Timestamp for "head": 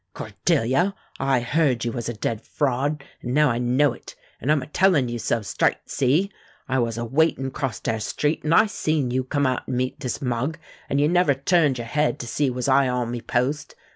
11.85-12.17